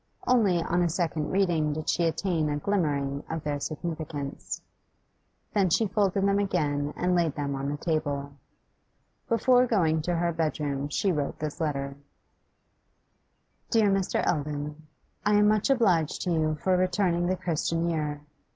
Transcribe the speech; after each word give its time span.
Only 0.25 0.63
on 0.63 0.81
a 0.81 0.89
second 0.89 1.29
reading 1.29 1.73
did 1.73 1.87
she 1.87 2.05
attain 2.05 2.49
a 2.49 2.57
glimmering 2.57 3.23
of 3.29 3.43
their 3.43 3.59
significance. 3.59 4.63
Then 5.53 5.69
she 5.69 5.85
folded 5.85 6.23
them 6.25 6.39
again 6.39 6.91
and 6.97 7.13
laid 7.13 7.35
them 7.35 7.53
on 7.53 7.69
the 7.69 7.77
table. 7.77 8.31
Before 9.29 9.67
going 9.67 10.01
to 10.01 10.15
her 10.15 10.31
bedroom 10.33 10.89
she 10.89 11.11
wrote 11.11 11.37
this 11.37 11.61
letter: 11.61 11.97
'DEAR 13.69 13.91
MR. 13.91 14.25
ELDON, 14.25 14.87
I 15.23 15.35
am 15.35 15.47
much 15.47 15.69
obliged 15.69 16.23
to 16.23 16.31
you 16.31 16.55
for 16.55 16.75
returning 16.75 17.27
the 17.27 17.37
"Christian 17.37 17.87
Year." 17.87 18.21